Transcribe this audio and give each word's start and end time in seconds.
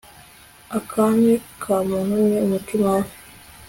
akami 0.77 1.33
ka 1.61 1.75
muntu 1.87 2.15
ni 2.27 2.37
umutima 2.45 2.89
we 2.99 3.09